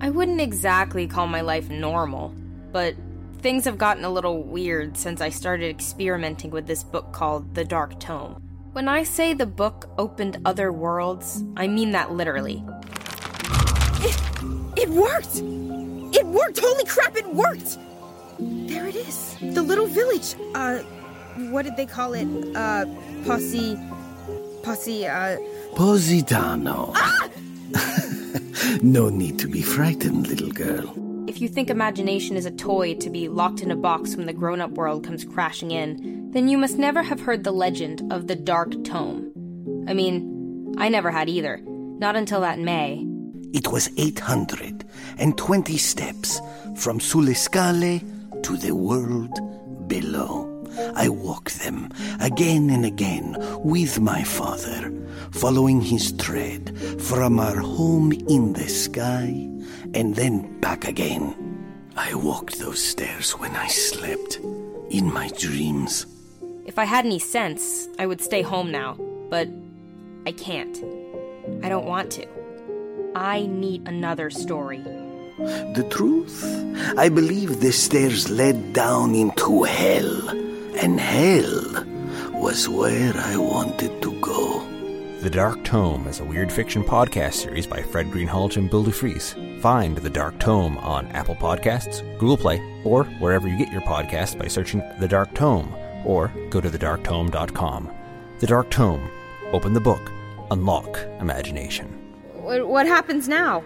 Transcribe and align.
I 0.00 0.10
wouldn't 0.10 0.40
exactly 0.40 1.08
call 1.08 1.26
my 1.26 1.40
life 1.40 1.70
normal, 1.70 2.32
but 2.70 2.94
things 3.40 3.64
have 3.64 3.78
gotten 3.78 4.04
a 4.04 4.10
little 4.10 4.44
weird 4.44 4.96
since 4.96 5.20
I 5.20 5.28
started 5.28 5.70
experimenting 5.70 6.50
with 6.50 6.66
this 6.66 6.84
book 6.84 7.12
called 7.12 7.54
The 7.54 7.64
Dark 7.64 7.98
Tome. 7.98 8.40
When 8.72 8.88
I 8.88 9.02
say 9.02 9.34
the 9.34 9.46
book 9.46 9.90
opened 9.98 10.40
other 10.44 10.70
worlds, 10.70 11.42
I 11.56 11.66
mean 11.66 11.90
that 11.92 12.12
literally. 12.12 12.62
It, 14.00 14.16
it 14.76 14.88
worked! 14.88 15.38
It 16.14 16.26
worked! 16.26 16.60
Holy 16.60 16.84
crap, 16.84 17.16
it 17.16 17.26
worked! 17.34 17.78
There 18.38 18.86
it 18.86 18.94
is. 18.94 19.36
The 19.40 19.62
little 19.62 19.86
village. 19.86 20.36
Uh, 20.54 20.78
what 21.50 21.64
did 21.64 21.76
they 21.76 21.86
call 21.86 22.12
it? 22.14 22.28
Uh, 22.56 22.86
Posse. 23.24 23.76
Posse, 24.62 25.06
uh. 25.08 25.38
Positano. 25.74 26.92
Ah! 26.94 27.28
no 28.82 29.08
need 29.08 29.38
to 29.40 29.48
be 29.48 29.62
frightened, 29.62 30.26
little 30.26 30.50
girl. 30.50 30.94
If 31.28 31.40
you 31.40 31.48
think 31.48 31.68
imagination 31.68 32.36
is 32.36 32.46
a 32.46 32.50
toy 32.50 32.94
to 32.94 33.10
be 33.10 33.28
locked 33.28 33.60
in 33.60 33.70
a 33.70 33.76
box 33.76 34.16
when 34.16 34.26
the 34.26 34.32
grown 34.32 34.60
up 34.60 34.70
world 34.72 35.04
comes 35.04 35.24
crashing 35.24 35.70
in, 35.70 36.30
then 36.30 36.48
you 36.48 36.56
must 36.56 36.78
never 36.78 37.02
have 37.02 37.20
heard 37.20 37.44
the 37.44 37.52
legend 37.52 38.10
of 38.12 38.26
the 38.26 38.36
Dark 38.36 38.82
Tome. 38.84 39.32
I 39.86 39.94
mean, 39.94 40.74
I 40.78 40.88
never 40.88 41.10
had 41.10 41.28
either. 41.28 41.60
Not 41.64 42.16
until 42.16 42.40
that 42.40 42.58
May. 42.58 43.04
It 43.52 43.68
was 43.72 43.90
820 43.96 45.76
steps 45.76 46.40
from 46.76 46.98
Sulescale 46.98 48.42
to 48.42 48.56
the 48.56 48.74
world 48.74 49.38
below. 49.88 50.57
I 50.94 51.08
walked 51.08 51.60
them 51.60 51.90
again 52.20 52.70
and 52.70 52.84
again 52.84 53.36
with 53.62 54.00
my 54.00 54.22
father, 54.24 54.92
following 55.30 55.80
his 55.80 56.12
tread 56.12 56.78
from 57.00 57.38
our 57.38 57.56
home 57.56 58.12
in 58.12 58.52
the 58.52 58.68
sky 58.68 59.48
and 59.94 60.14
then 60.14 60.60
back 60.60 60.86
again. 60.86 61.34
I 61.96 62.14
walked 62.14 62.58
those 62.58 62.82
stairs 62.82 63.32
when 63.32 63.54
I 63.56 63.66
slept, 63.66 64.38
in 64.90 65.12
my 65.12 65.28
dreams. 65.38 66.06
If 66.64 66.78
I 66.78 66.84
had 66.84 67.04
any 67.04 67.18
sense, 67.18 67.88
I 67.98 68.06
would 68.06 68.20
stay 68.20 68.42
home 68.42 68.70
now, 68.70 68.96
but 69.30 69.48
I 70.26 70.32
can't. 70.32 70.76
I 71.62 71.68
don't 71.68 71.86
want 71.86 72.10
to. 72.12 72.26
I 73.14 73.46
need 73.46 73.88
another 73.88 74.30
story. 74.30 74.82
The 75.38 75.86
truth? 75.90 76.44
I 76.96 77.08
believe 77.08 77.60
the 77.60 77.72
stairs 77.72 78.28
led 78.28 78.72
down 78.72 79.14
into 79.14 79.62
hell, 79.62 80.28
and 80.78 81.00
hell 81.00 81.84
was 82.32 82.68
where 82.68 83.12
I 83.16 83.36
wanted 83.36 84.00
to 84.02 84.12
go. 84.20 84.64
The 85.20 85.30
Dark 85.30 85.64
Tome 85.64 86.06
is 86.06 86.20
a 86.20 86.24
weird 86.24 86.52
fiction 86.52 86.84
podcast 86.84 87.34
series 87.34 87.66
by 87.66 87.82
Fred 87.82 88.06
Greenhalgh 88.06 88.56
and 88.56 88.70
Bill 88.70 88.84
DeFries. 88.84 89.60
Find 89.60 89.96
The 89.98 90.08
Dark 90.08 90.38
Tome 90.38 90.78
on 90.78 91.08
Apple 91.08 91.34
Podcasts, 91.34 92.02
Google 92.18 92.36
Play, 92.36 92.62
or 92.84 93.04
wherever 93.18 93.48
you 93.48 93.58
get 93.58 93.72
your 93.72 93.80
podcasts 93.80 94.38
by 94.38 94.46
searching 94.46 94.80
The 95.00 95.08
Dark 95.08 95.34
Tome, 95.34 95.74
or 96.04 96.32
go 96.50 96.60
to 96.60 96.70
thedarktome.com. 96.70 97.90
The 98.38 98.46
Dark 98.46 98.70
Tome. 98.70 99.10
Open 99.52 99.72
the 99.72 99.80
book. 99.80 100.12
Unlock 100.52 101.00
imagination. 101.18 101.88
What 102.34 102.86
happens 102.86 103.28
now? 103.28 103.64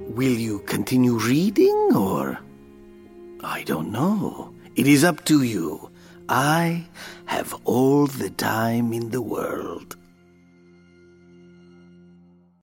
Will 0.00 0.32
you 0.32 0.58
continue 0.60 1.18
reading, 1.18 1.92
or. 1.94 2.40
I 3.44 3.62
don't 3.62 3.92
know. 3.92 4.52
It 4.74 4.88
is 4.88 5.04
up 5.04 5.24
to 5.26 5.44
you. 5.44 5.91
I 6.28 6.86
have 7.26 7.54
all 7.64 8.06
the 8.06 8.30
time 8.30 8.92
in 8.92 9.10
the 9.10 9.22
world. 9.22 9.96